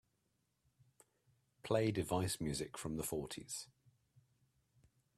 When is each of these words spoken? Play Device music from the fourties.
Play 1.61 1.91
Device 1.91 2.41
music 2.41 2.75
from 2.75 2.97
the 2.97 3.03
fourties. 3.03 3.67